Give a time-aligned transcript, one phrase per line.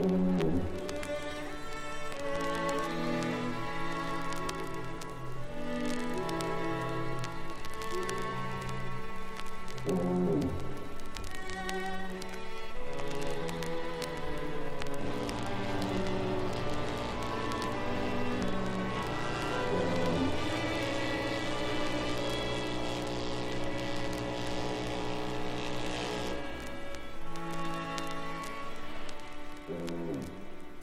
[0.00, 0.29] Mm-hmm.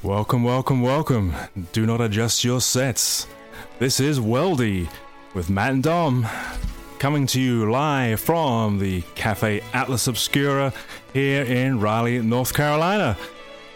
[0.07, 1.35] Welcome, welcome, welcome.
[1.73, 3.27] Do not adjust your sets.
[3.77, 4.87] This is Worldy
[5.33, 6.25] with Matt and Dom
[6.97, 10.71] coming to you live from the Cafe Atlas Obscura
[11.11, 13.17] here in Raleigh, North Carolina.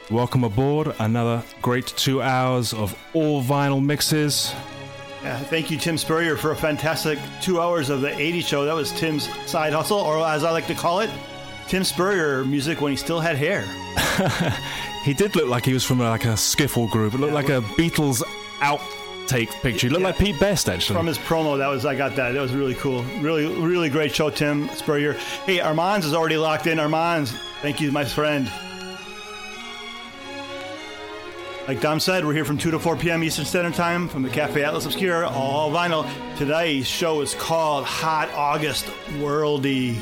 [0.09, 0.95] Welcome aboard.
[0.99, 4.53] Another great two hours of all vinyl mixes.
[5.23, 8.63] Yeah, thank you, Tim Spurrier, for a fantastic two hours of the 80s show.
[8.63, 11.09] That was Tim's side hustle, or as I like to call it,
[11.67, 13.65] Tim Spurrier music when he still had hair.
[15.03, 17.13] He did look like he was from like a skiffle group.
[17.13, 18.21] It looked like a Beatles
[18.59, 19.87] outtake picture.
[19.87, 20.95] He looked like Pete Best, actually.
[20.95, 22.33] From his promo, that was I got that.
[22.33, 23.03] That was really cool.
[23.19, 25.13] Really, really great show, Tim Spurrier.
[25.45, 26.79] Hey, Armands is already locked in.
[26.79, 27.31] Armands,
[27.61, 28.51] thank you, my friend.
[31.67, 33.23] Like Dom said, we're here from 2 to 4 p.m.
[33.23, 36.07] Eastern Standard Time from the Cafe Atlas Obscura, all vinyl.
[36.37, 38.85] Today's show is called Hot August
[39.17, 39.95] Worldy.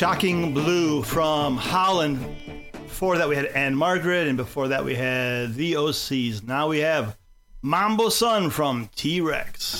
[0.00, 2.24] Shocking Blue from Holland.
[2.72, 6.42] Before that, we had Ann-Margret, and before that, we had the OCs.
[6.42, 7.18] Now we have
[7.60, 9.79] Mambo Sun from T Rex.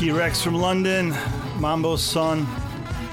[0.00, 1.14] T Rex from London,
[1.58, 2.46] Mambo Sun.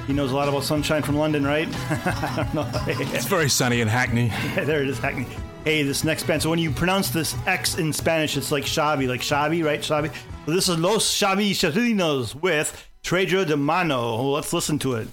[0.07, 1.67] He knows a lot about sunshine from London, right?
[1.89, 2.71] I don't know.
[2.87, 4.27] It's very sunny in Hackney.
[4.55, 5.27] Yeah, there it is, Hackney.
[5.65, 6.41] Hey, this next band.
[6.41, 9.81] So when you pronounce this X in Spanish, it's like Xavi, like Xavi, right?
[9.81, 10.13] Xavi.
[10.45, 14.15] Well, this is Los Xavi Chalinos with Trejo de Mano.
[14.21, 15.09] Let's listen to it.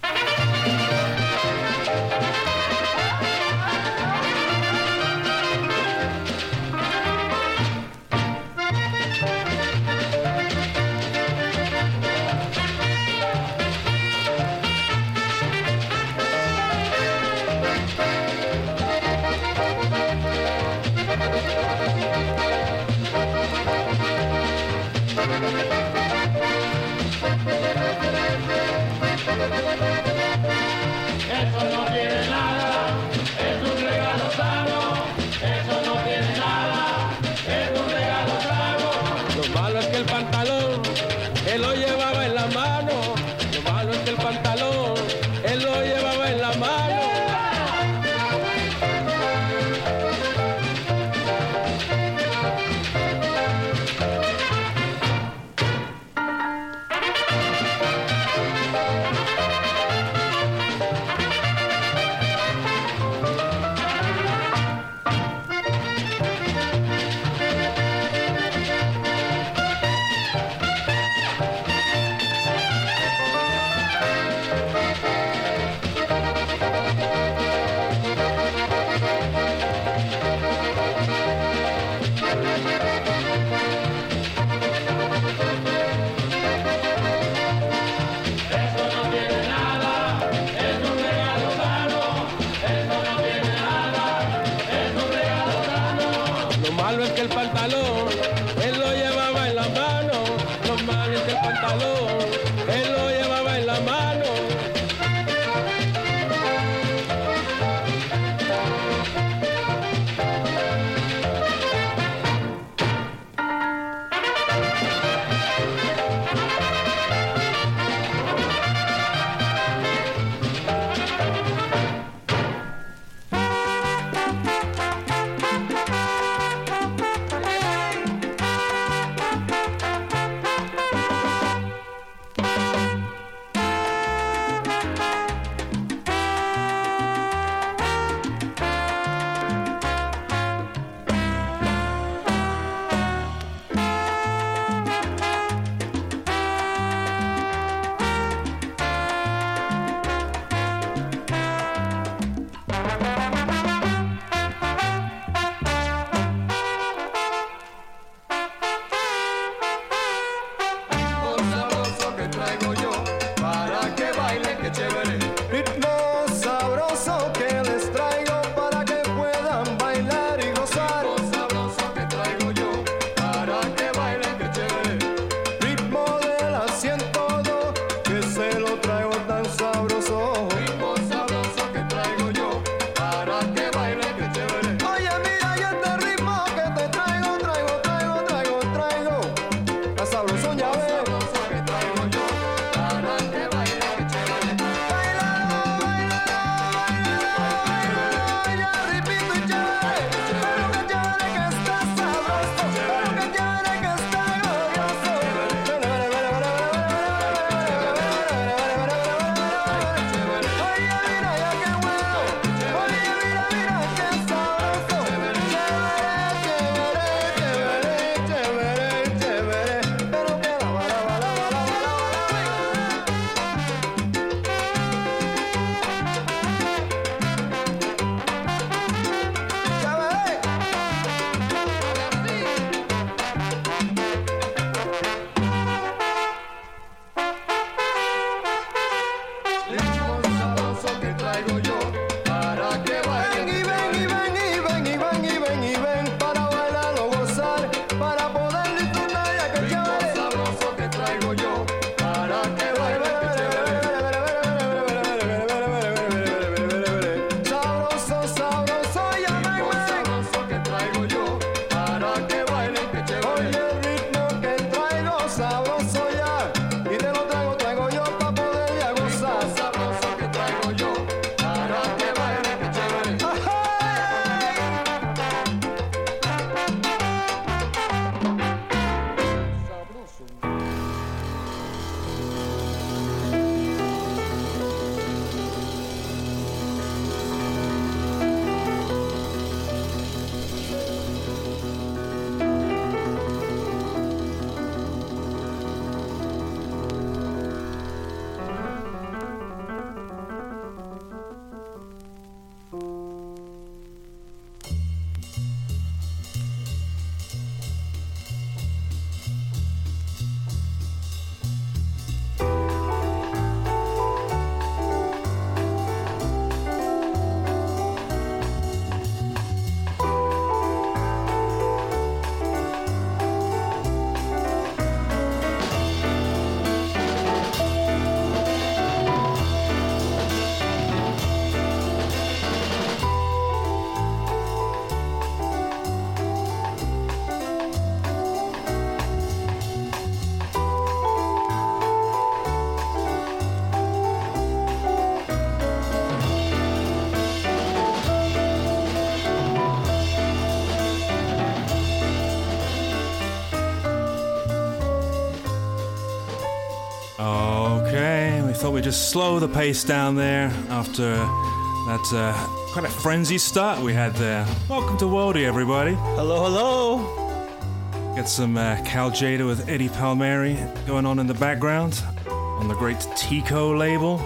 [358.85, 362.35] Just slow the pace down there after that uh,
[362.70, 364.47] quite a frenzy start we had there.
[364.68, 365.94] Welcome to Worldy, everybody.
[365.94, 368.14] Hello, hello.
[368.14, 372.75] Get some uh, Cal Tjader with Eddie Palmieri going on in the background on the
[372.75, 374.20] great Tico label.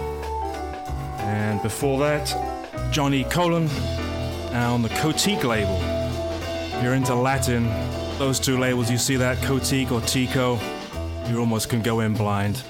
[1.19, 2.27] And before that,
[2.91, 3.69] Johnny Colon
[4.51, 5.79] on the Cotique label.
[6.75, 7.63] If you're into Latin,
[8.17, 10.59] those two labels, you see that Cotique or Tico,
[11.29, 12.61] you almost can go in blind.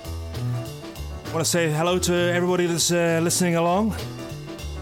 [1.40, 3.96] Want to say hello to everybody that's uh, listening along.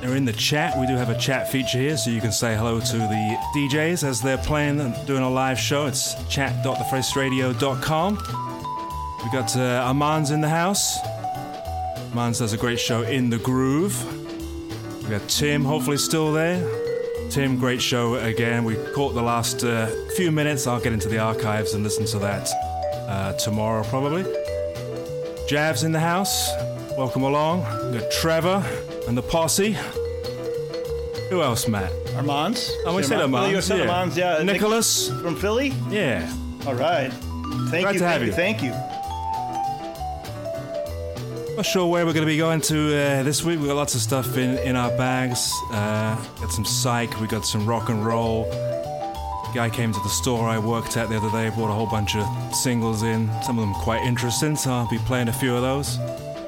[0.01, 0.75] They're in the chat.
[0.79, 4.03] We do have a chat feature here, so you can say hello to the DJs
[4.03, 5.85] as they're playing and doing a live show.
[5.85, 8.15] It's chat.thefaceradio.com.
[9.23, 10.97] We got uh, Armand's in the house.
[12.09, 13.95] Armand does a great show in the groove.
[15.03, 16.67] We got Tim, hopefully still there.
[17.29, 18.63] Tim, great show again.
[18.63, 20.65] We caught the last uh, few minutes.
[20.65, 22.49] I'll get into the archives and listen to that
[23.07, 24.25] uh, tomorrow, probably.
[25.47, 26.49] Jav's in the house.
[26.97, 27.59] Welcome along.
[27.91, 28.63] We got Trevor
[29.07, 29.77] and the posse.
[31.29, 31.91] Who else, Matt?
[32.15, 32.71] Armand's.
[32.85, 33.91] Oh, we said Armand- Armand's, you said yeah.
[33.91, 34.37] Armand's, yeah.
[34.43, 35.09] Nick- Nicholas.
[35.21, 35.73] from Philly.
[35.89, 36.29] Yeah.
[36.65, 37.11] All right.
[37.69, 37.99] Thank Glad you.
[37.99, 38.71] to have thank you.
[38.71, 38.91] Thank
[41.43, 41.55] you.
[41.55, 43.57] Not sure where we're going to be going to uh, this week.
[43.59, 45.51] We've got lots of stuff in, in our bags.
[45.71, 48.45] Uh, got some psych, we got some rock and roll.
[49.53, 52.15] Guy came to the store I worked at the other day, brought a whole bunch
[52.15, 53.29] of singles in.
[53.41, 55.97] Some of them quite interesting, so I'll be playing a few of those,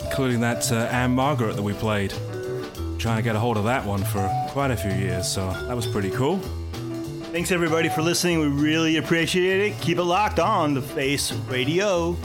[0.03, 2.13] including that uh, Ann-Margret that we played.
[2.99, 5.75] Trying to get a hold of that one for quite a few years, so that
[5.75, 6.37] was pretty cool.
[7.31, 8.39] Thanks everybody for listening.
[8.39, 9.81] We really appreciate it.
[9.81, 12.15] Keep it locked on the Face Radio.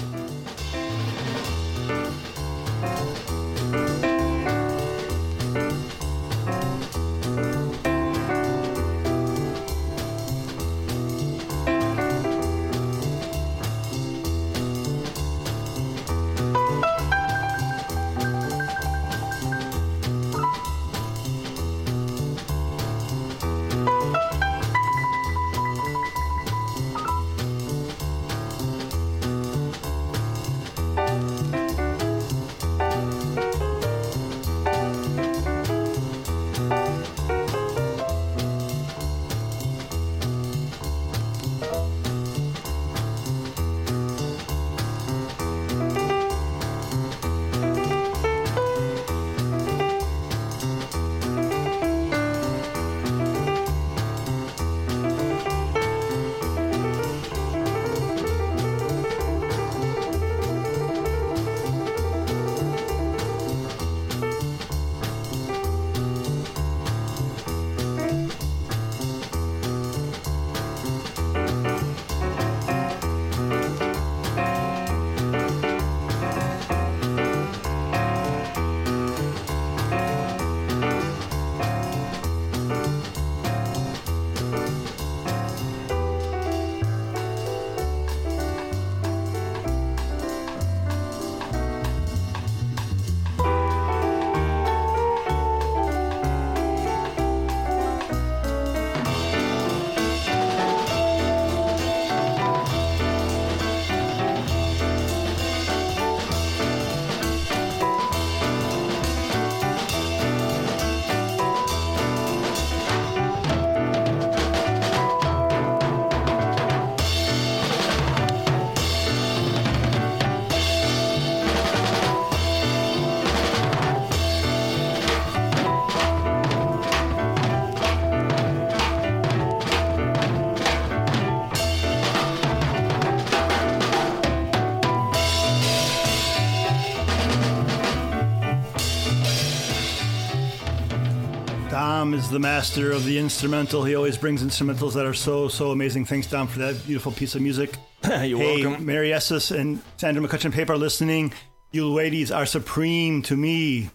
[142.15, 143.83] Is the master of the instrumental.
[143.83, 146.05] He always brings instrumentals that are so, so amazing.
[146.05, 147.77] Thanks, Dom, for that beautiful piece of music.
[148.05, 148.87] You're hey, welcome.
[148.87, 151.33] Mary Esses and Sandra McCutcheon Paper listening.
[151.73, 153.91] You ladies are supreme to me.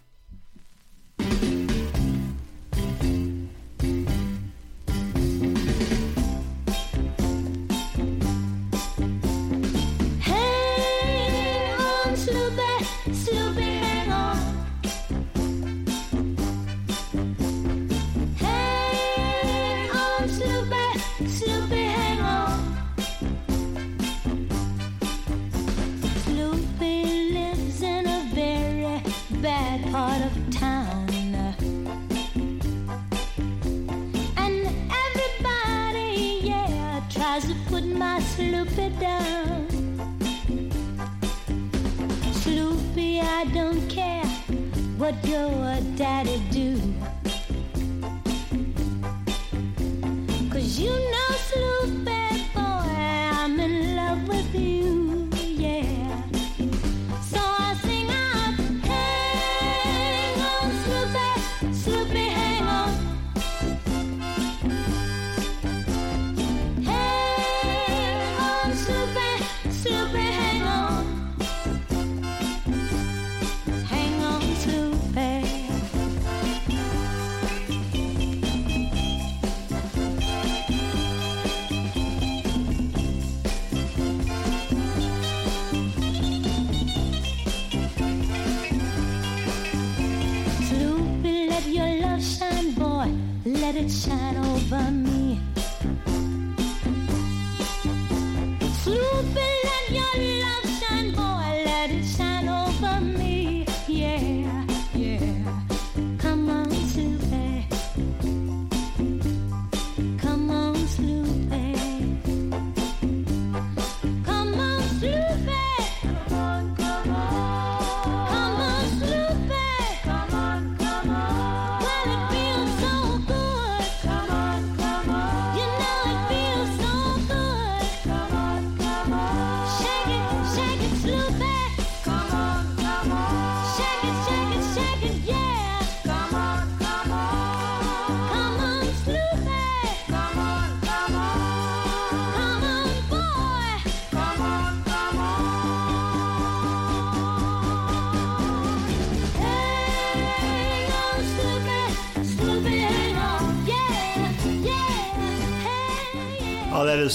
[45.12, 46.59] What your daddy do.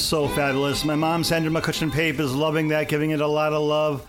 [0.05, 0.85] So fabulous.
[0.85, 4.07] My mom, Sandra McCutcheon Pape, is loving that, giving it a lot of love.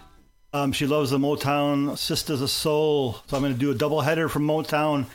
[0.52, 3.14] Um, she loves the Motown Sisters of Soul.
[3.28, 5.06] So I'm going to do a double header from Motown.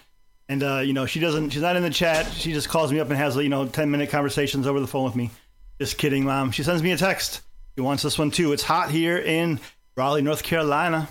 [0.48, 2.26] And, uh, you know, she doesn't, she's not in the chat.
[2.32, 5.04] She just calls me up and has, you know, 10 minute conversations over the phone
[5.04, 5.30] with me.
[5.78, 6.50] Just kidding, mom.
[6.50, 7.42] She sends me a text.
[7.74, 8.52] She wants this one too.
[8.52, 9.60] It's hot here in
[9.96, 11.08] Raleigh, North Carolina.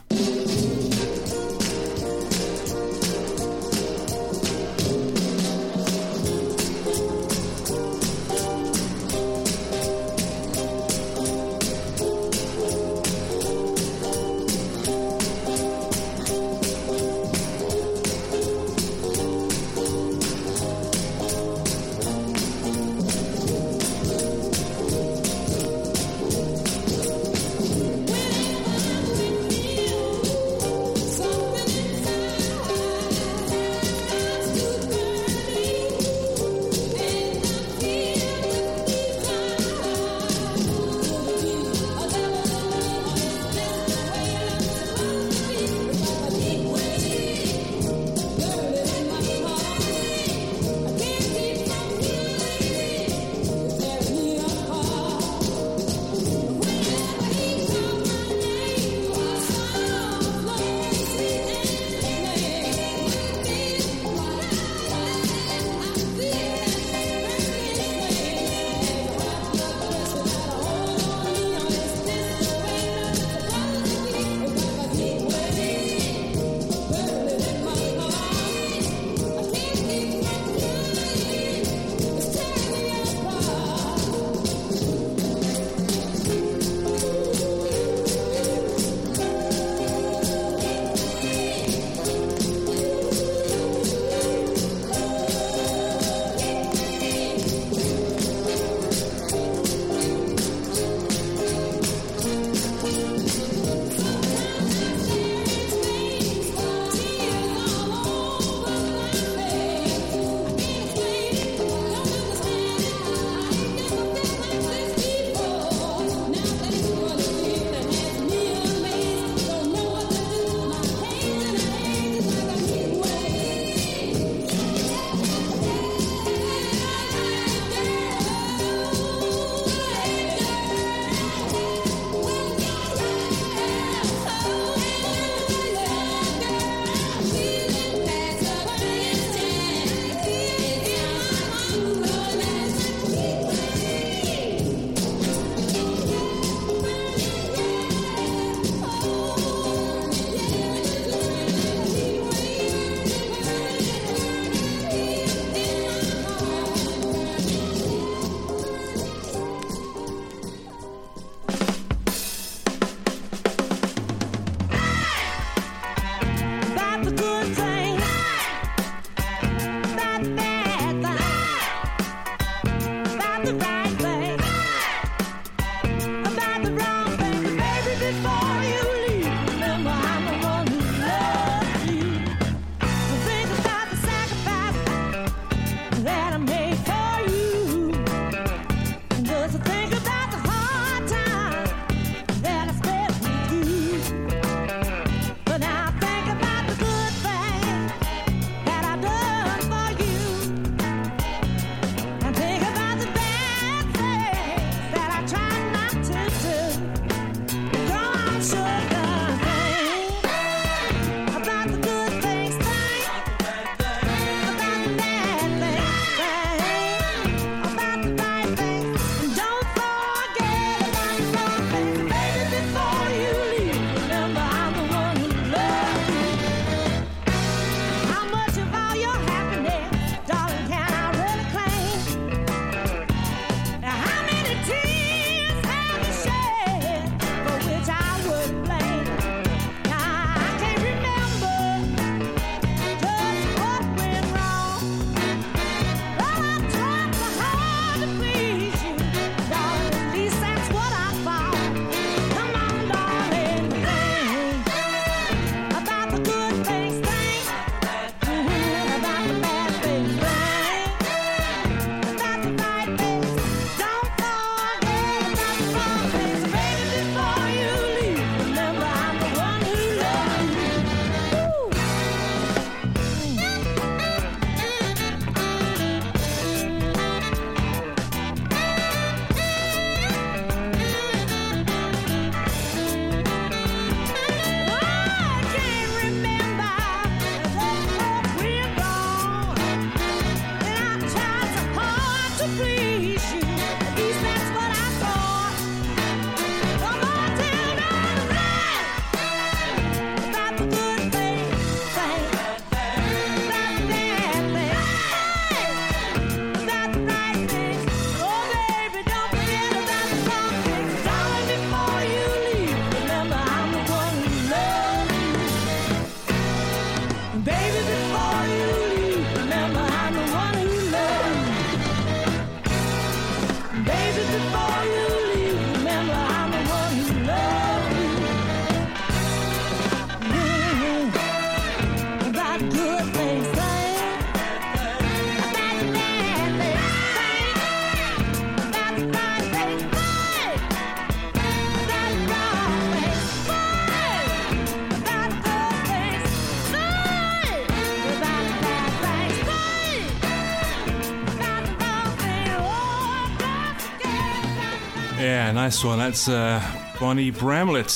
[355.70, 356.00] nice one.
[356.00, 356.60] That's uh,
[357.00, 357.92] Bonnie Bramlett,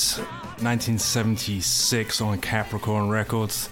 [0.60, 3.68] 1976 on Capricorn Records.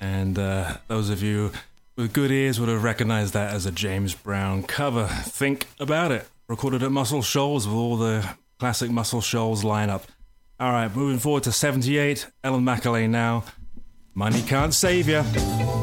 [0.00, 1.52] And uh, those of you
[1.96, 5.06] with good ears would have recognized that as a James Brown cover.
[5.06, 6.28] Think about it.
[6.48, 8.28] Recorded at Muscle Shoals with all the
[8.58, 10.02] classic Muscle Shoals lineup.
[10.58, 13.44] All right, moving forward to 78, Ellen McAlay now.
[14.14, 15.77] Money can't save you.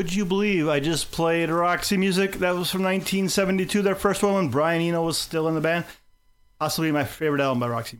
[0.00, 2.32] would you believe I just played Roxy music?
[2.36, 5.84] That was from 1972, their first one when Brian Eno was still in the band.
[6.58, 7.98] Possibly my favorite album by Roxy.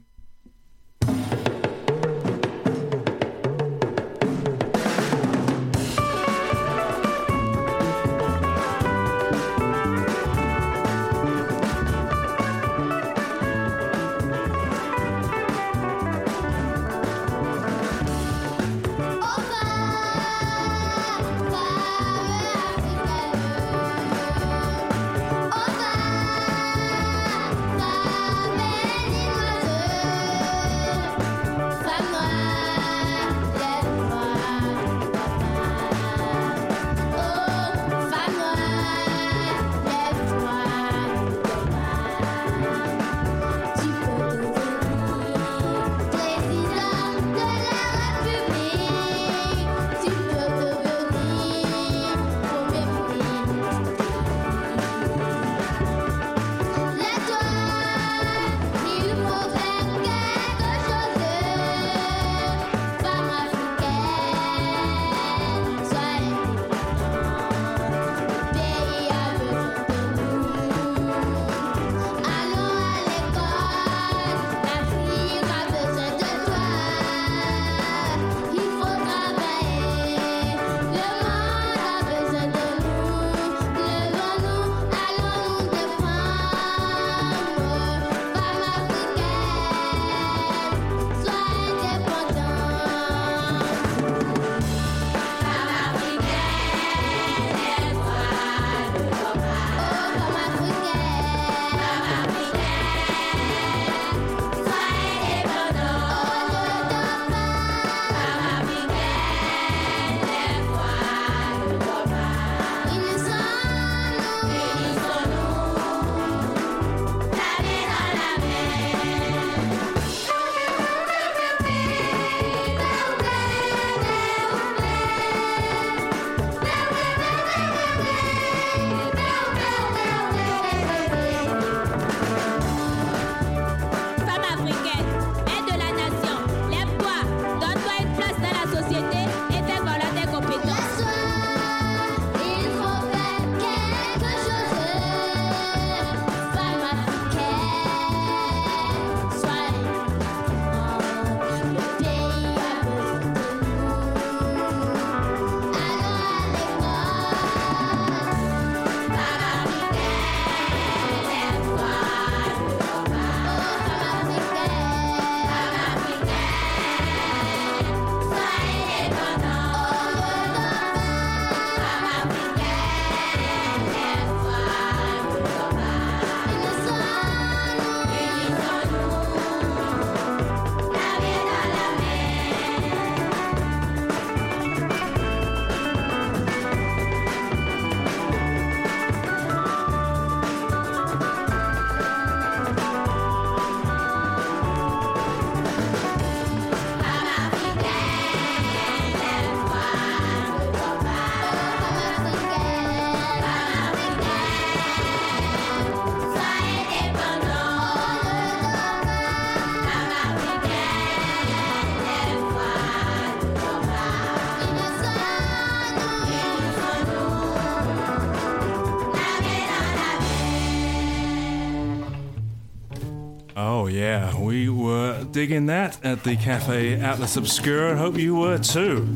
[224.51, 227.95] We were digging that at the Cafe Atlas Obscura.
[227.95, 229.07] I hope you were too.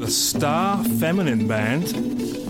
[0.00, 1.88] The Star Feminine Band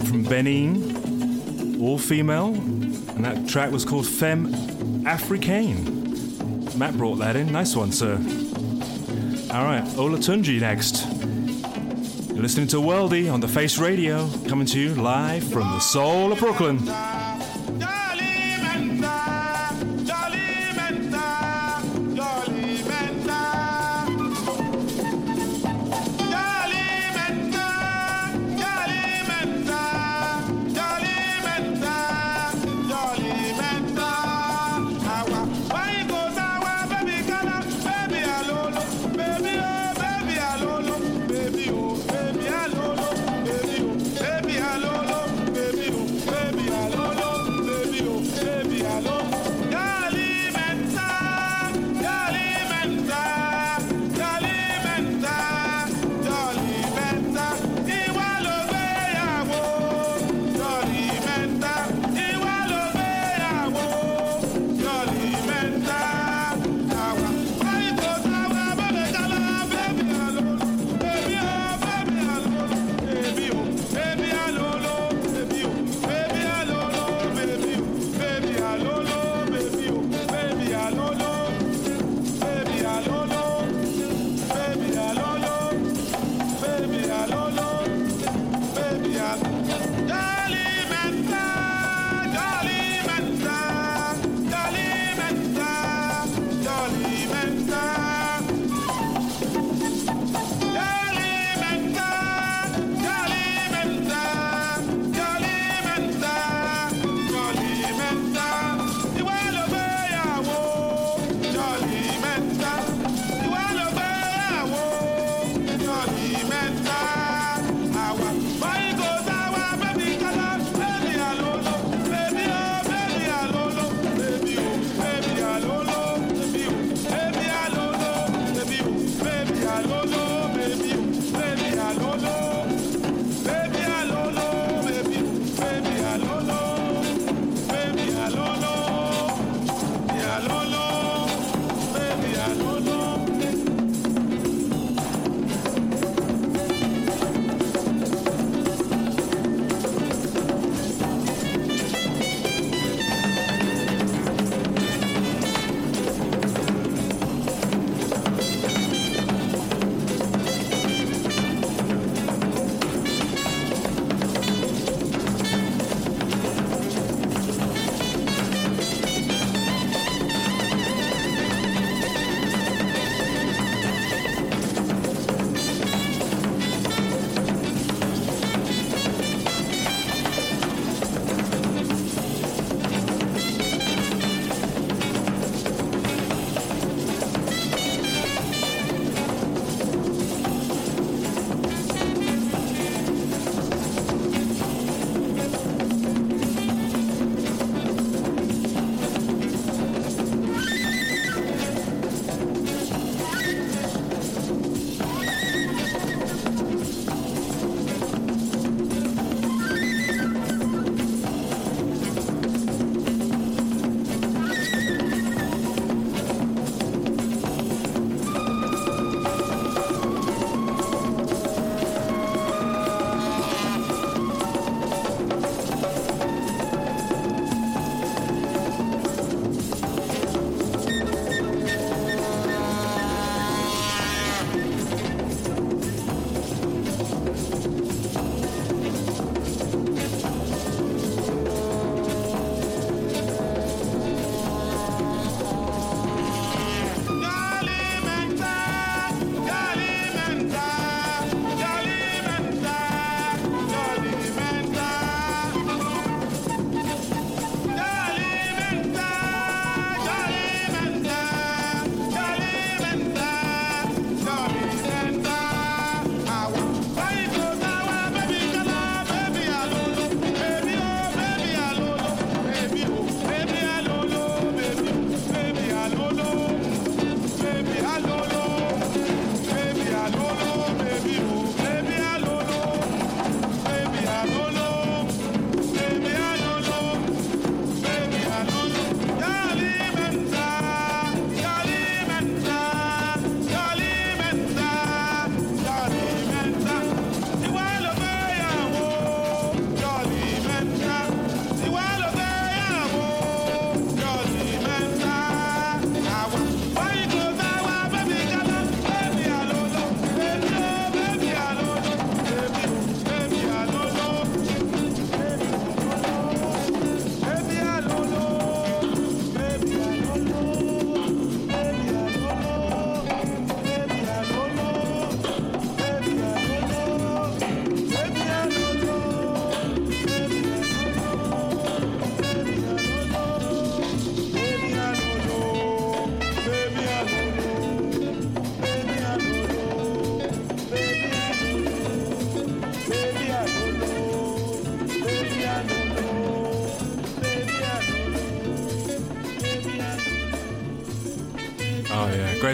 [0.08, 4.54] from Benin, all female, and that track was called Femme
[5.04, 6.74] Africaine.
[6.76, 7.52] Matt brought that in.
[7.52, 8.14] Nice one, sir.
[9.52, 11.06] All right, Olatunji next.
[12.30, 16.32] You're listening to Worldy on the Face Radio, coming to you live from the soul
[16.32, 16.78] of Brooklyn.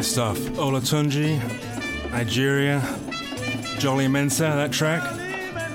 [0.03, 0.39] Great stuff.
[0.59, 1.39] Olatunji,
[2.11, 2.83] Nigeria,
[3.79, 5.01] Jolly Mensa, that track.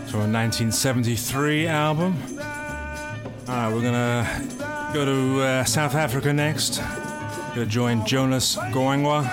[0.10, 2.18] From a 1973 album.
[3.48, 4.28] Alright, we're gonna
[4.94, 6.80] go to uh, South Africa next.
[7.56, 9.24] Gonna join Jonas Gwangwa.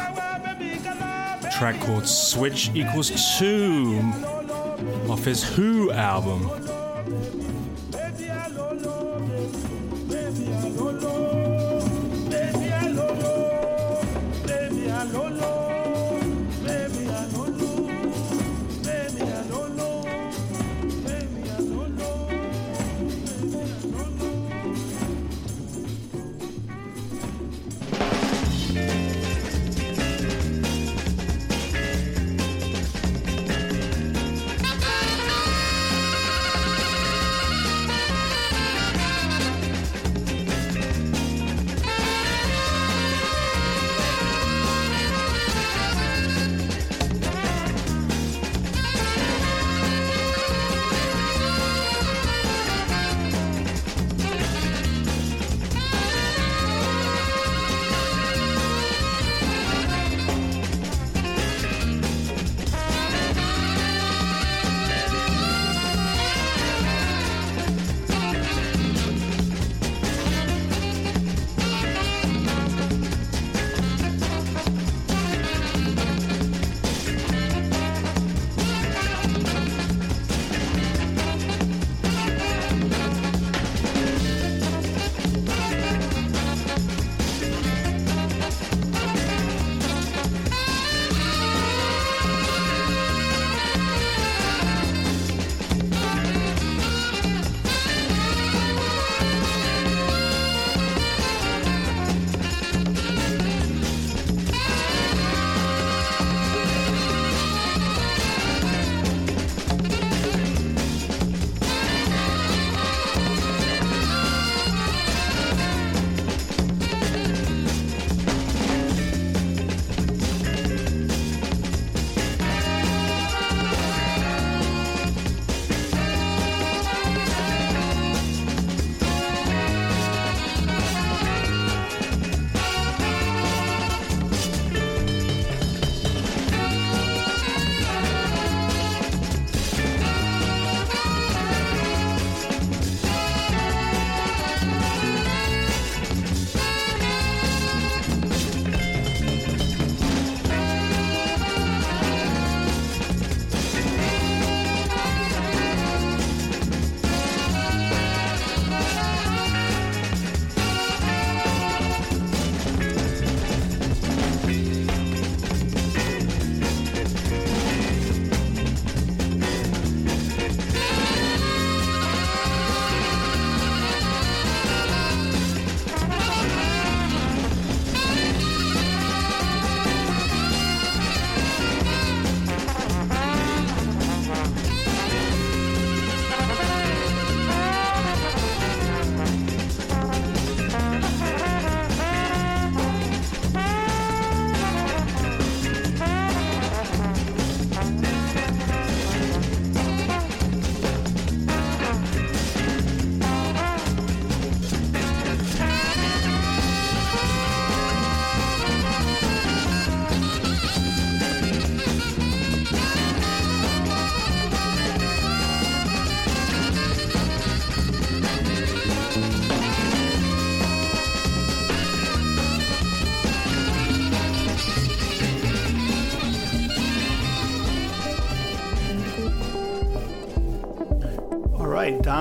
[1.43, 3.99] A track called Switch Equals Two
[5.09, 6.64] off his Who album.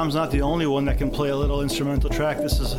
[0.03, 2.35] Dom's not the only one that can play a little instrumental track.
[2.35, 2.75] This is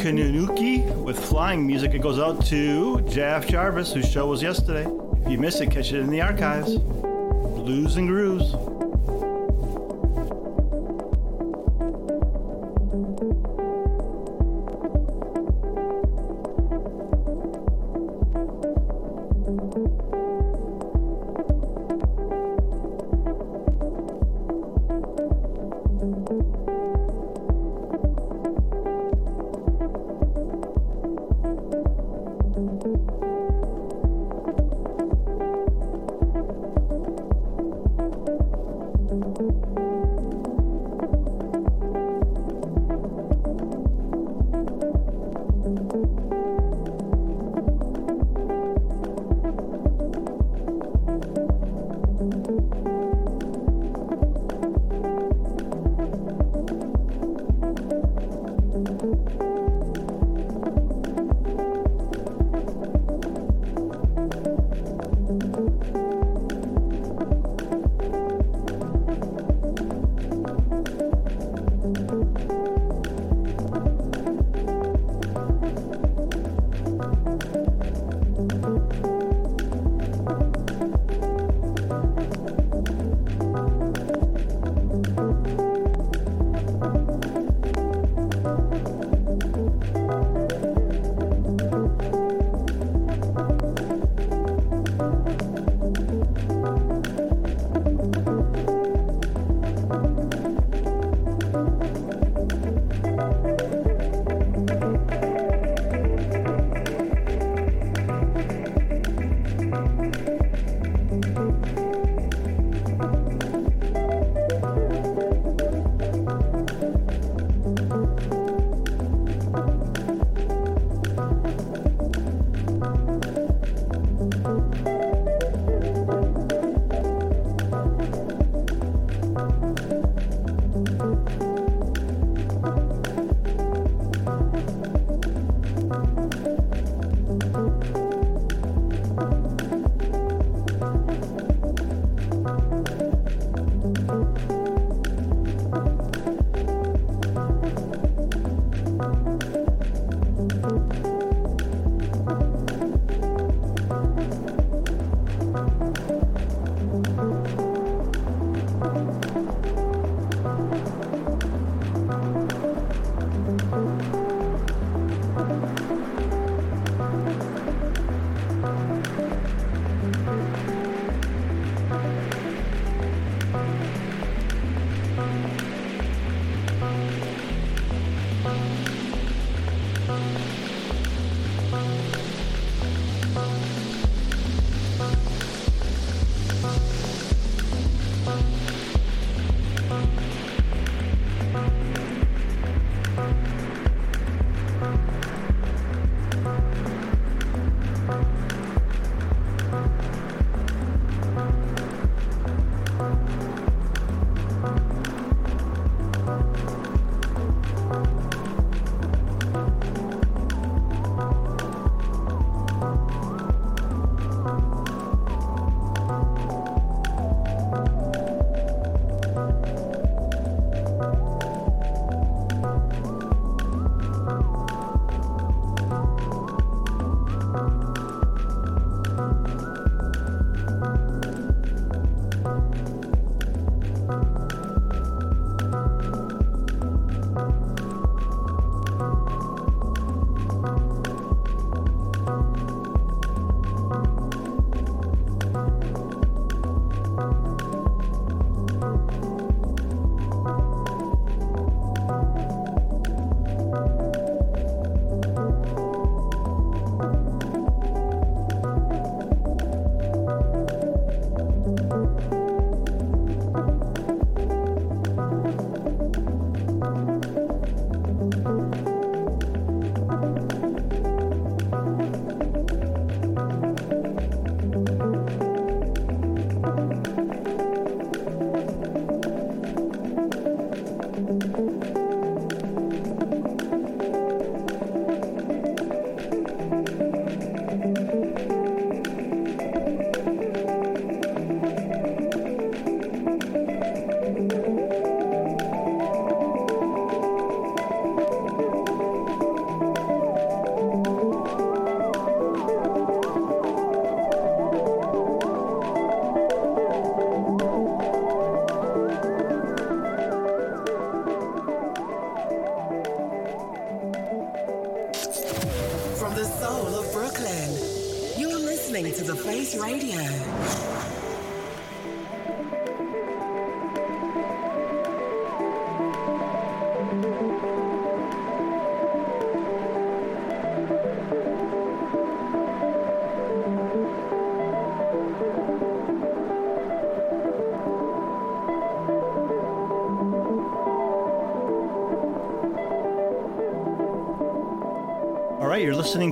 [0.00, 1.92] Kanunuki with flying music.
[1.92, 4.90] It goes out to Jaff Jarvis, whose show was yesterday.
[5.20, 6.78] If you missed it, catch it in the archives.
[6.78, 8.54] Blues and grooves.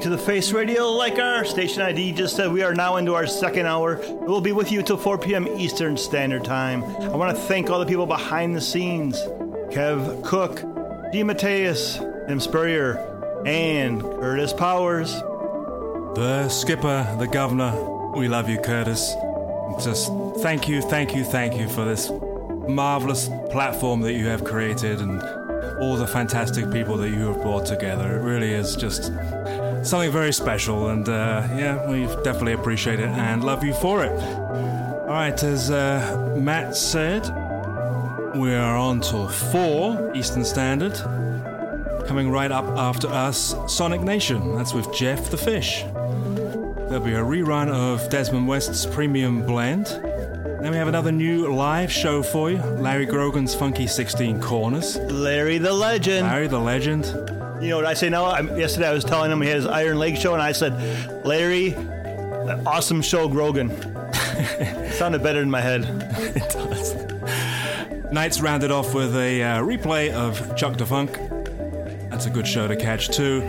[0.02, 0.90] To the Face Radio.
[0.90, 4.00] Like our station ID just said, we are now into our second hour.
[4.10, 5.46] We'll be with you till 4 p.m.
[5.46, 6.82] Eastern Standard Time.
[6.82, 9.16] I want to thank all the people behind the scenes
[9.70, 10.64] Kev Cook,
[11.12, 11.22] D.
[11.22, 12.96] Mateus, Tim Spurrier,
[13.46, 15.12] and Curtis Powers.
[16.16, 19.14] The skipper, the governor, we love you, Curtis.
[19.84, 22.10] Just thank you, thank you, thank you for this
[22.68, 25.22] marvelous platform that you have created and
[25.80, 28.18] all the fantastic people that you have brought together.
[28.18, 29.12] It really is just
[29.82, 34.12] something very special, and uh, yeah, we definitely appreciate it and love you for it.
[34.12, 37.22] All right, as uh, Matt said,
[38.36, 40.94] we are on till 4 Eastern Standard.
[42.06, 44.56] Coming right up after us, Sonic Nation.
[44.56, 45.82] That's with Jeff the Fish.
[46.88, 49.86] There'll be a rerun of Desmond West's Premium Blend.
[49.86, 54.96] Then we have another new live show for you Larry Grogan's Funky 16 Corners.
[54.96, 56.26] Larry the Legend.
[56.26, 57.06] Larry the Legend.
[57.62, 58.26] You know what I say now?
[58.26, 61.24] I'm, yesterday I was telling him he had his Iron Leg show, and I said,
[61.24, 61.76] Larry,
[62.66, 63.70] awesome show, Grogan.
[63.70, 65.84] it Sounded better in my head.
[66.34, 66.96] it does.
[68.12, 71.12] Nights rounded off with a uh, replay of Chuck Defunk.
[72.10, 73.42] That's a good show to catch too.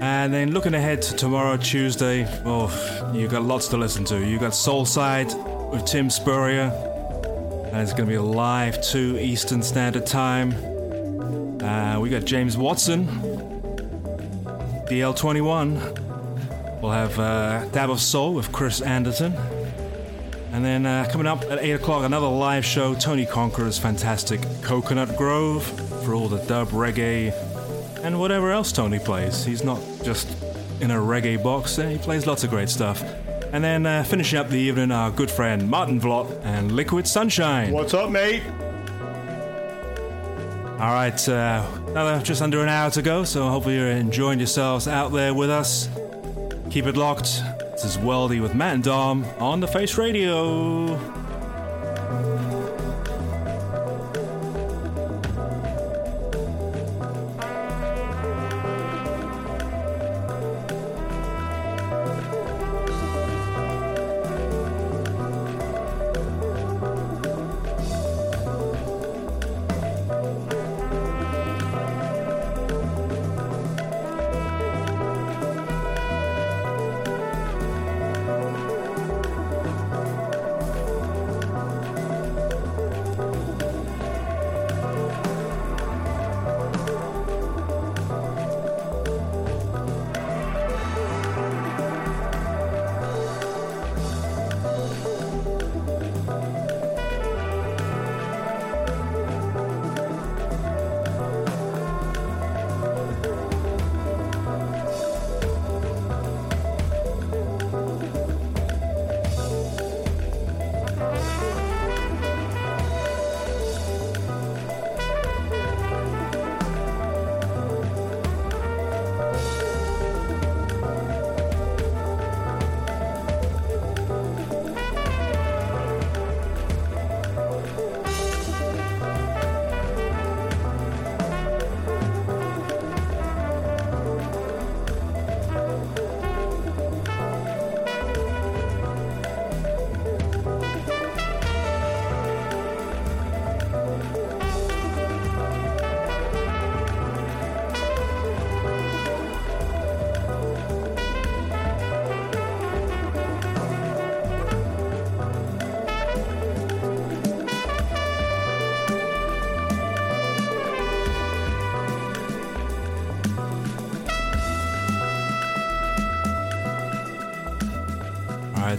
[0.00, 4.24] And then looking ahead to tomorrow, Tuesday, oh, you've got lots to listen to.
[4.24, 5.34] You've got Soul Side
[5.72, 6.70] with Tim Spurrier,
[7.72, 10.52] and it's going to be live 2 Eastern Standard Time.
[11.60, 13.27] Uh, we got James Watson
[14.88, 16.80] DL21.
[16.80, 19.34] We'll have uh, Dab of Soul with Chris Anderson.
[20.52, 25.16] And then uh, coming up at 8 o'clock, another live show, Tony Conqueror's fantastic Coconut
[25.16, 25.64] Grove
[26.04, 27.32] for all the dub, reggae,
[28.02, 29.44] and whatever else Tony plays.
[29.44, 30.28] He's not just
[30.80, 33.02] in a reggae box, eh, he plays lots of great stuff.
[33.52, 37.72] And then uh, finishing up the evening, our good friend Martin Vlot and Liquid Sunshine.
[37.72, 38.42] What's up, mate?
[40.80, 41.66] All right, uh,
[42.00, 45.50] another just under an hour to go, so hopefully you're enjoying yourselves out there with
[45.50, 45.88] us.
[46.70, 47.42] Keep it locked.
[47.72, 51.27] This is Worldy with Matt and Dom on the Face Radio.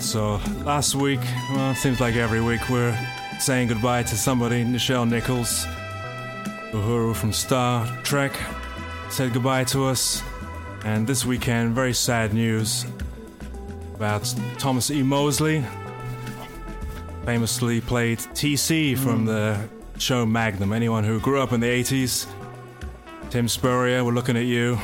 [0.10, 1.20] So last week,
[1.52, 2.98] well, it seems like every week we're
[3.40, 4.66] saying goodbye to somebody.
[4.66, 5.68] Nichelle Nichols,
[6.72, 8.36] Uhura from Star Trek,
[9.12, 10.24] said goodbye to us.
[10.84, 12.88] And this weekend, very sad news
[13.94, 15.04] about Thomas E.
[15.04, 15.64] Mosley,
[17.24, 19.26] famously played TC from hmm.
[19.26, 20.74] the show Magnum.
[20.74, 22.26] Anyone who grew up in the 80s,
[23.30, 24.80] Tim Spurrier, we're looking at you.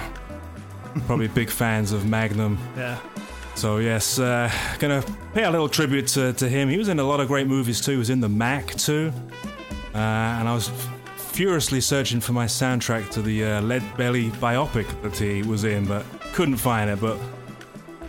[1.08, 2.60] Probably big fans of Magnum.
[2.78, 3.00] Yeah.
[3.56, 5.04] So yes, uh, gonna
[5.34, 6.70] pay a little tribute to, to him.
[6.70, 7.92] He was in a lot of great movies too.
[7.94, 9.14] He was in The Mack too,
[9.94, 10.70] uh, and I was
[11.16, 15.86] furiously searching for my soundtrack to the uh, Lead Belly biopic that he was in,
[15.86, 17.00] but couldn't find it.
[17.00, 17.18] But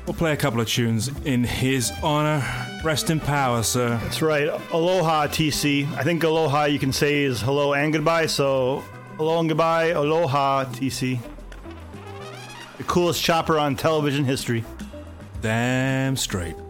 [0.04, 2.44] we'll play a couple of tunes in his honor.
[2.84, 3.98] Rest in power, sir.
[4.02, 4.48] That's right.
[4.72, 5.90] Aloha, TC.
[5.94, 8.26] I think aloha you can say is hello and goodbye.
[8.26, 8.82] So
[9.16, 11.20] hello and goodbye, aloha, TC.
[12.78, 14.64] The coolest chopper on television history.
[15.40, 16.65] Damn straight.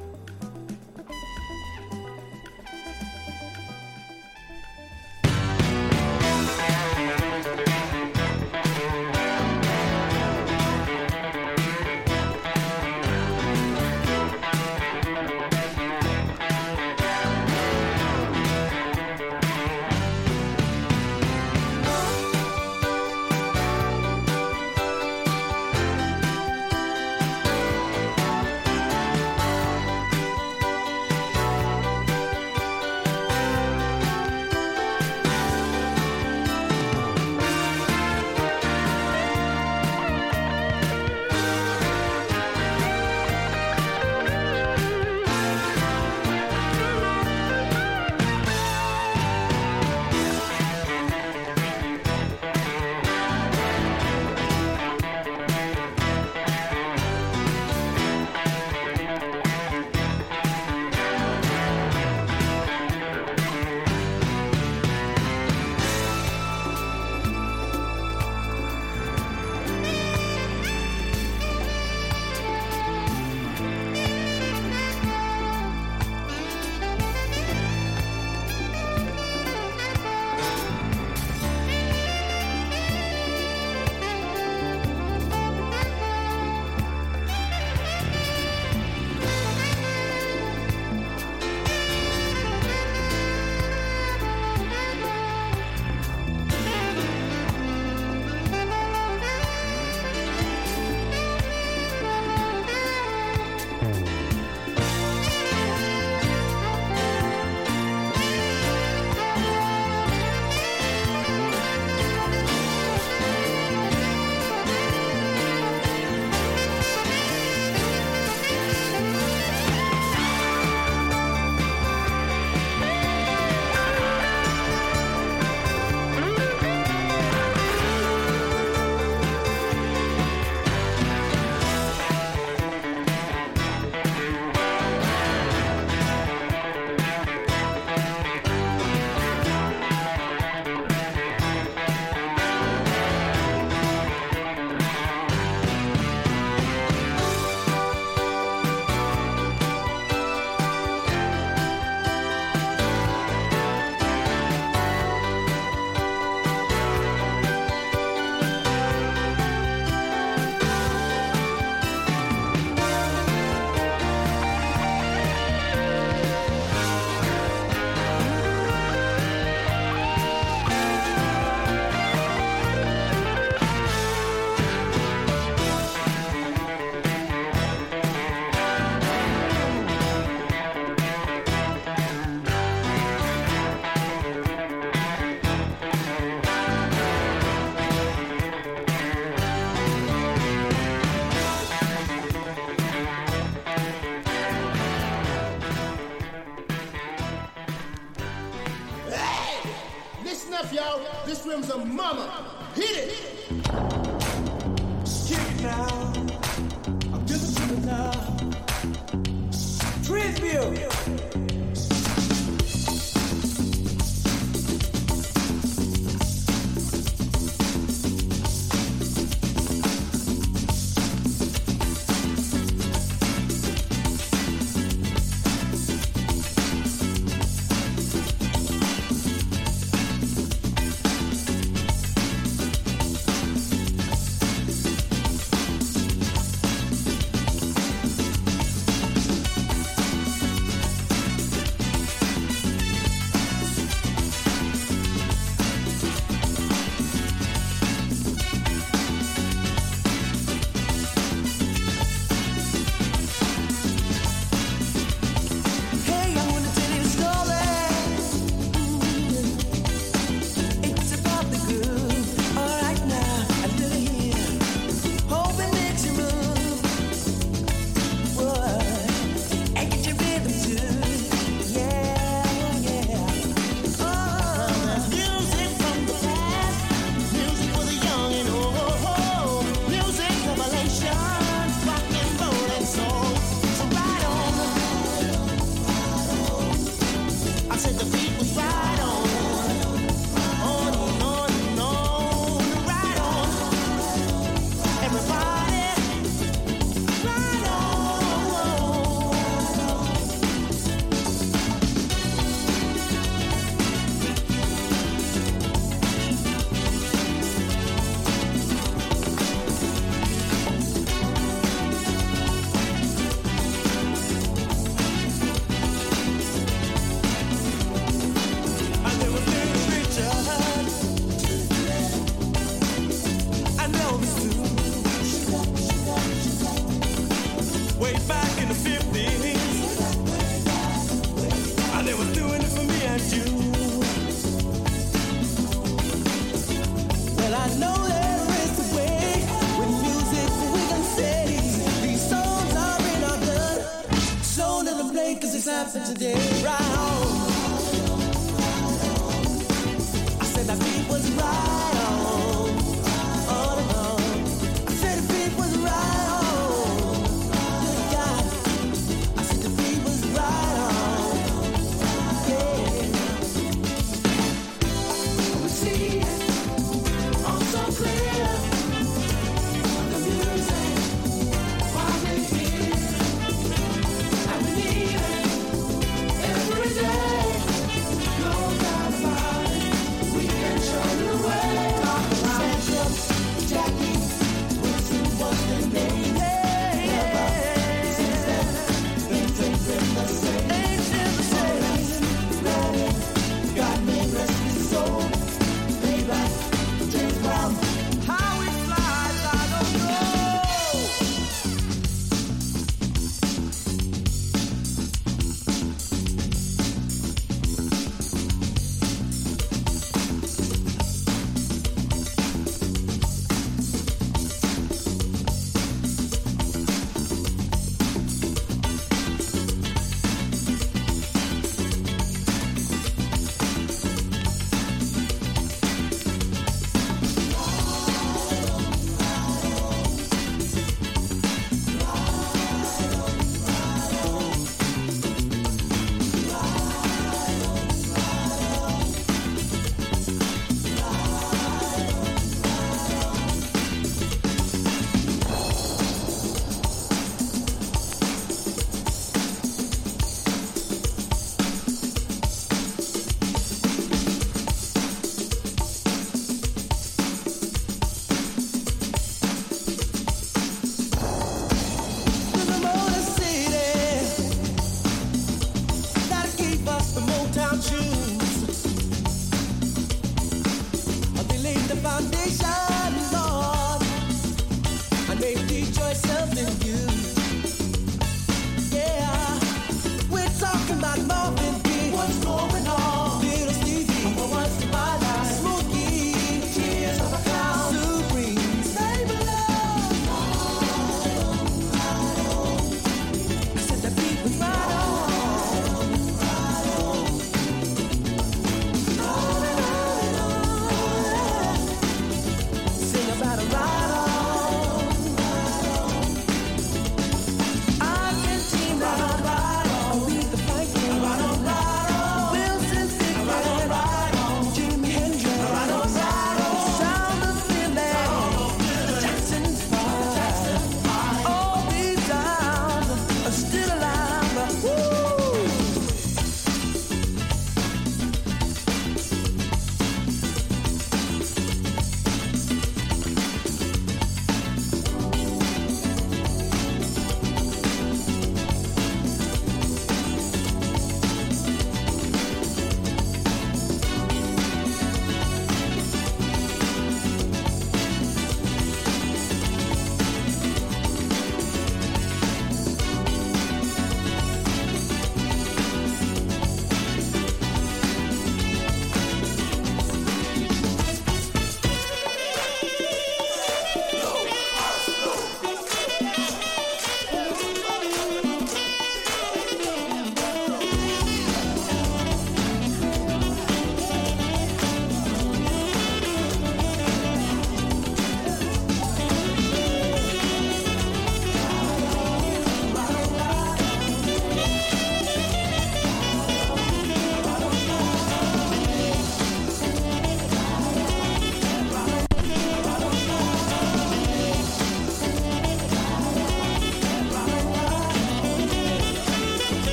[345.87, 346.35] Happened today.
[346.65, 347.46] Right on.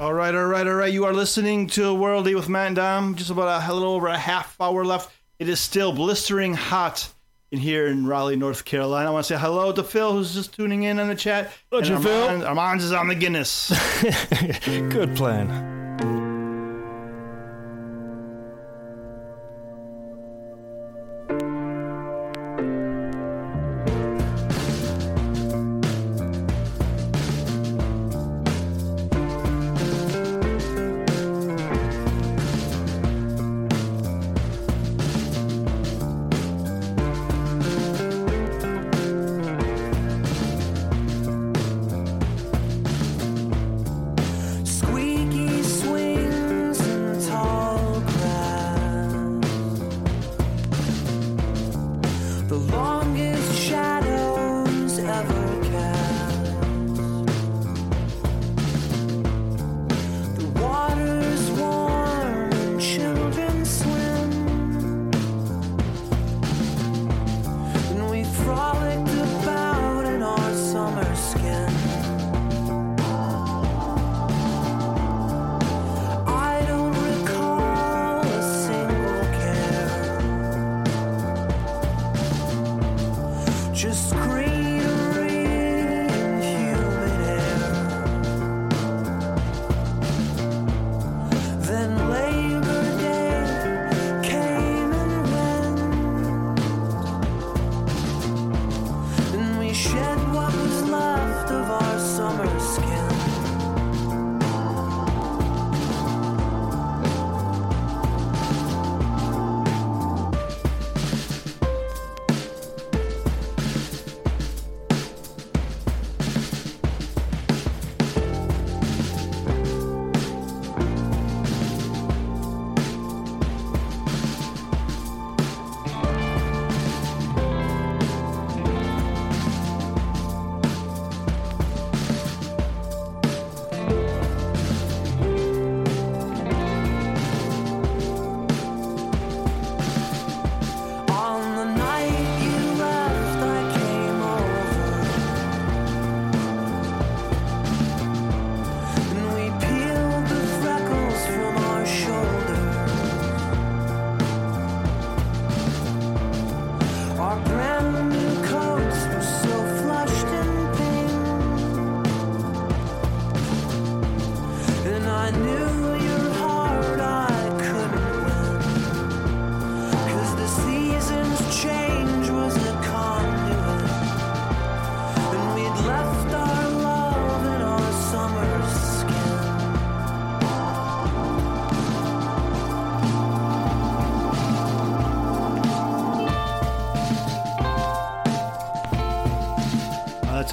[0.00, 0.92] All right, all right, all right.
[0.92, 3.14] You are listening to Worldy with Matt and Dom.
[3.14, 5.14] Just about a, little over a half hour left.
[5.38, 7.08] It is still blistering hot
[7.52, 9.08] in here in Raleigh, North Carolina.
[9.08, 11.52] I want to say hello to Phil, who's just tuning in on the chat.
[11.70, 12.24] Hello, Phil.
[12.24, 13.72] Armand, Armand is on the Guinness.
[14.66, 15.73] Good plan.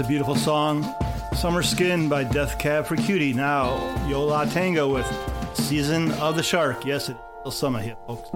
[0.02, 0.96] A beautiful song.
[1.36, 3.34] Summer Skin by Death Cab for Cutie.
[3.34, 5.06] Now, Yo La Tengo with
[5.54, 6.86] Season of the Shark.
[6.86, 8.30] Yes, it's still summer hit, folks.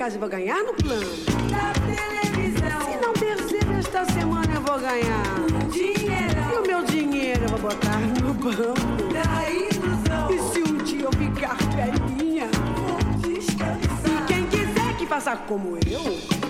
[0.00, 1.04] casa e vou ganhar no plano.
[1.50, 2.80] Da televisão.
[2.90, 5.26] Se não perceber esta semana, eu vou ganhar.
[5.52, 6.40] Um dinheiro.
[6.54, 9.12] E o meu dinheiro eu vou botar no banco.
[9.12, 10.30] Da ilusão.
[10.30, 14.22] E se um dia eu ficar velhinha, vou descansar.
[14.22, 16.49] E quem quiser que faça como eu.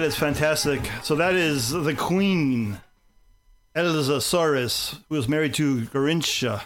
[0.00, 0.80] That is fantastic.
[1.02, 2.78] So that is the Queen,
[3.76, 6.62] Elza Soares, who was married to Garrincha.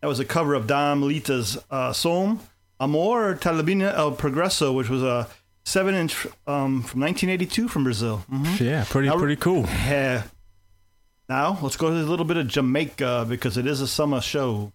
[0.00, 2.40] That was a cover of Dom Lita's uh, Som,
[2.80, 5.28] Amor Talabina El Progresso, which was a
[5.64, 8.24] seven inch um, from 1982 from Brazil.
[8.28, 8.58] Mhm.
[8.58, 9.62] Yeah, pretty Now- pretty cool.
[9.62, 10.24] Yeah.
[11.28, 14.72] Now let's go to a little bit of Jamaica because it is a summer show.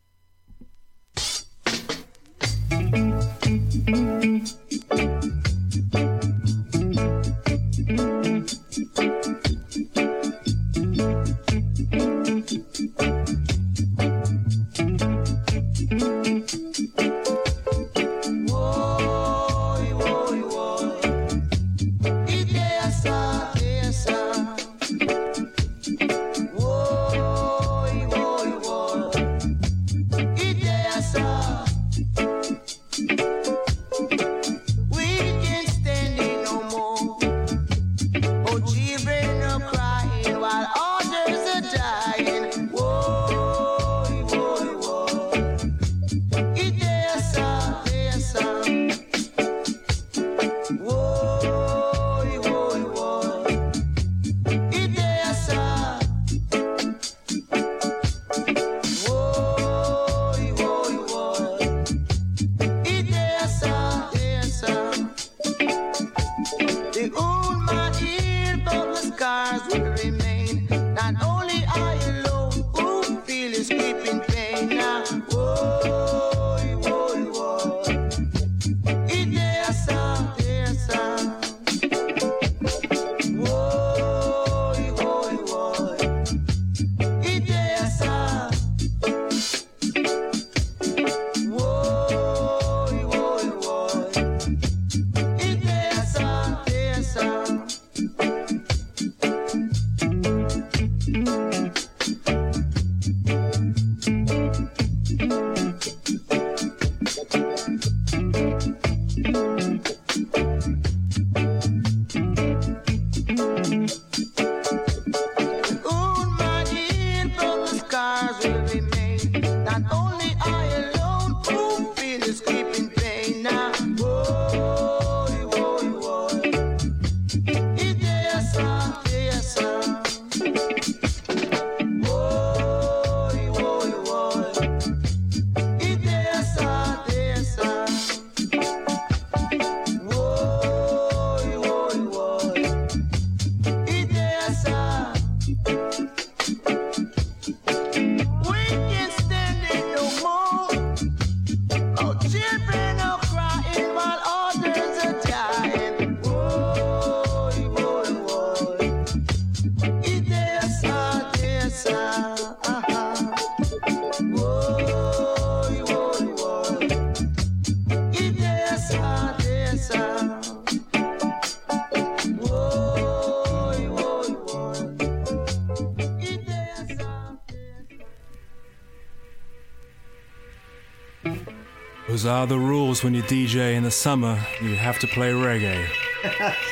[182.97, 184.39] Rules when you DJ in the summer.
[184.61, 185.87] You have to play reggae.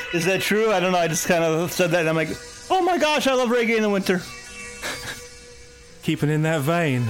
[0.13, 0.71] Is that true?
[0.71, 0.97] I don't know.
[0.97, 2.29] I just kind of said that and I'm like,
[2.69, 4.21] oh my gosh, I love reggae in the winter.
[6.03, 7.03] Keeping in that vein.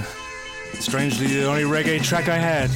[0.74, 2.70] Strangely, the only reggae track I had.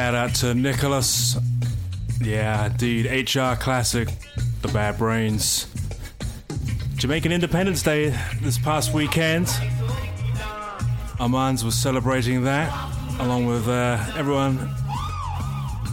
[0.00, 1.36] Shout out to Nicholas.
[2.22, 4.08] Yeah, dude, HR Classic,
[4.62, 5.66] The Bad Brains.
[6.94, 8.08] Jamaican Independence Day
[8.40, 9.54] this past weekend.
[11.20, 12.72] Armands was celebrating that
[13.20, 14.74] along with uh, everyone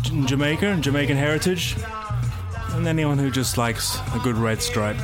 [0.10, 1.76] in Jamaica and Jamaican heritage
[2.76, 4.96] and anyone who just likes a good red stripe.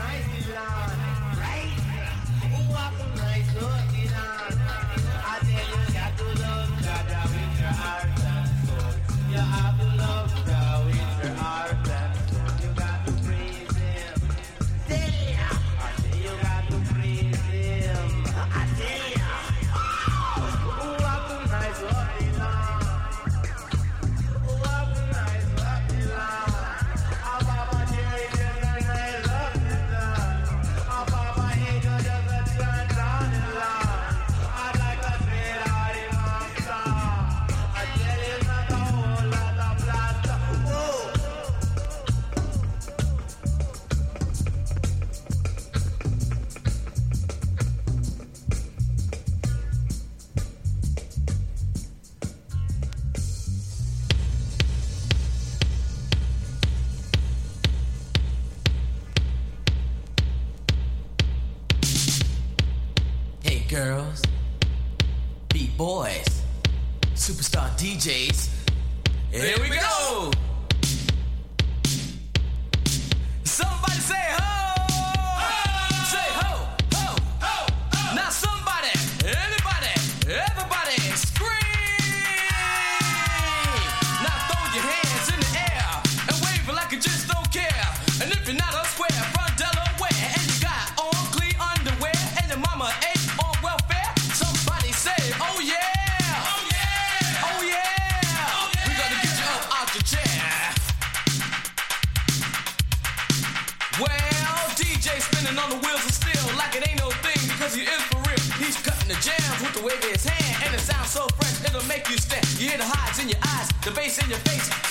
[114.24, 114.83] in your face.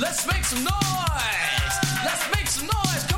[0.00, 1.76] Let's make some noise.
[2.04, 3.04] Let's make some noise.
[3.08, 3.17] Come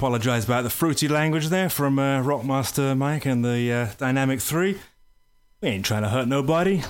[0.00, 4.78] apologise about the fruity language there from uh, Rockmaster Mike and the uh, Dynamic 3.
[5.60, 6.82] We ain't trying to hurt nobody.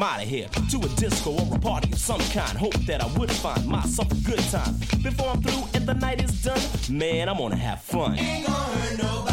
[0.00, 2.56] I'm out of here to a disco or a party of some kind.
[2.56, 6.24] Hope that I would find myself a good time before I'm through and the night
[6.24, 6.58] is done.
[6.88, 8.18] Man, I'm gonna have fun.
[8.18, 9.29] Ain't gonna hurt nobody.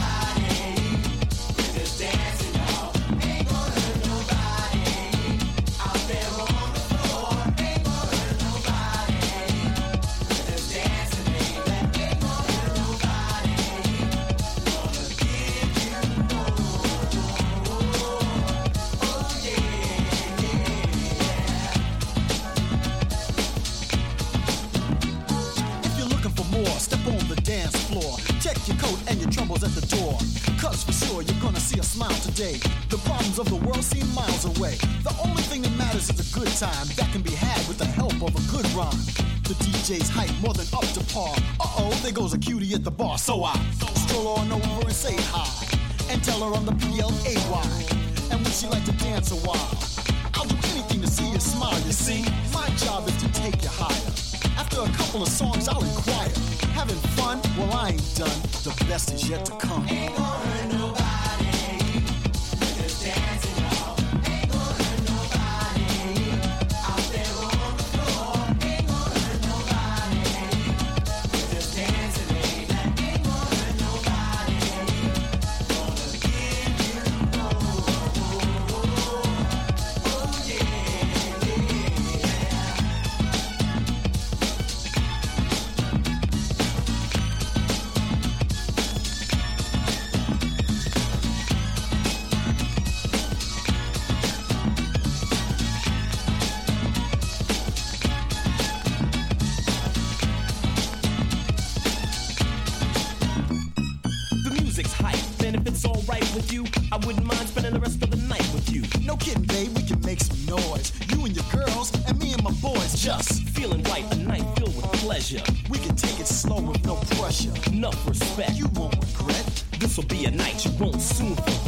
[59.29, 59.66] yet to come.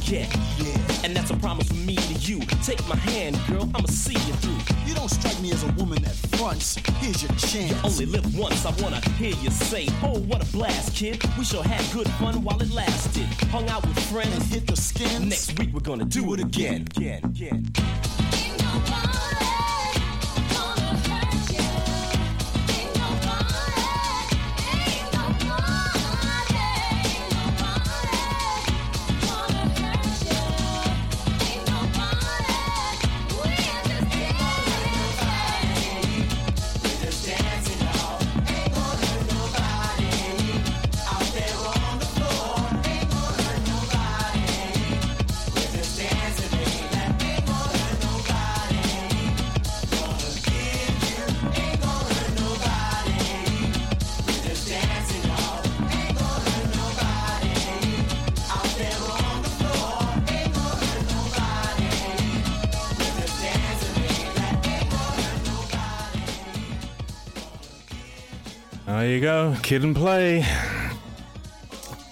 [0.10, 0.26] Yeah.
[1.04, 2.40] And that's a promise from me to you.
[2.64, 4.58] Take my hand, girl, I'ma see you through.
[4.88, 6.78] You don't strike me as a woman that fronts.
[7.00, 7.72] Here's your chance.
[7.72, 11.24] You only live once, I wanna hear you say, Oh, what a blast, kid.
[11.38, 13.26] We shall have good fun while it lasted.
[13.52, 15.30] Hung out with friends and hit the skin.
[15.30, 16.88] Next week we're gonna do, do it again.
[16.96, 17.24] again.
[17.26, 17.72] again.
[69.30, 70.44] Go, kid and play.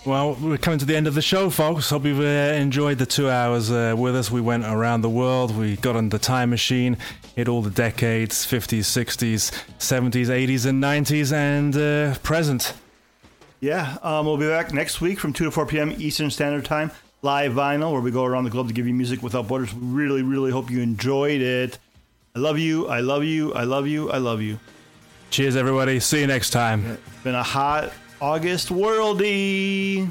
[0.06, 1.90] Well, we're coming to the end of the show, folks.
[1.90, 4.30] Hope you've uh, enjoyed the two hours uh, with us.
[4.30, 5.58] We went around the world.
[5.58, 6.96] We got on the time machine,
[7.36, 12.76] hit all the decades 50s, 60s, 70s, 80s, and 90s, and uh, present.
[13.62, 15.96] Yeah, um, we'll be back next week from 2 to 4 p.m.
[15.98, 16.92] Eastern Standard Time,
[17.24, 19.74] live vinyl, where we go around the globe to give you music without borders.
[19.74, 21.80] We really, really hope you enjoyed it.
[22.36, 22.88] I love you.
[22.88, 23.56] I love you.
[23.56, 24.12] I love you.
[24.12, 24.60] I love you.
[25.30, 26.00] Cheers, everybody.
[26.00, 26.86] See you next time.
[26.86, 27.92] It's been a hot
[28.22, 30.10] August worldy.